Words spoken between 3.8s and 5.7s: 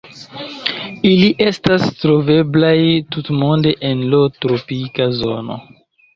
en lo tropika zono.